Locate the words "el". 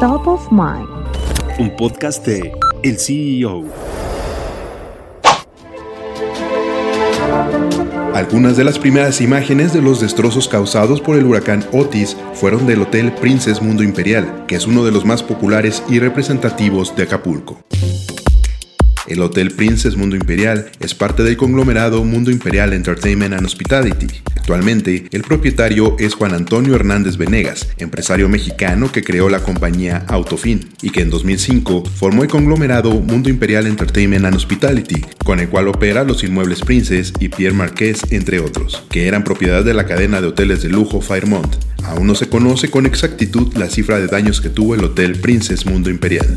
2.82-2.98, 11.16-11.24, 19.08-19.22, 25.12-25.22, 32.22-32.28, 35.40-35.48, 44.74-44.84